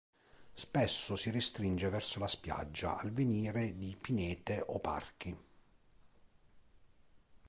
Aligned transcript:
Spesso 0.53 1.15
si 1.15 1.29
restringe 1.29 1.87
verso 1.89 2.17
la 2.17 2.27
spiaggia, 2.27 2.97
al 2.97 3.11
venire 3.11 3.77
di 3.77 3.95
pinete 3.95 4.63
o 4.65 4.79
parchi. 4.79 5.37